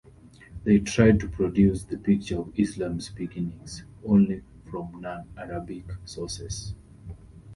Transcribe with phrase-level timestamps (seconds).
[0.63, 6.73] They tried to produce the picture of Islam's beginnings only from non-Arabic sources.